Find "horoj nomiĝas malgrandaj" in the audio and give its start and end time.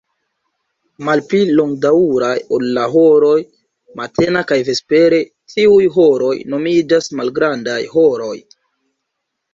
5.99-7.81